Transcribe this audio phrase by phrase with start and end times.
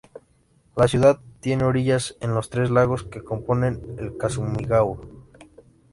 [0.75, 5.05] La ciudad tiene orillas en los tres lagos que componen el Kasumigaura.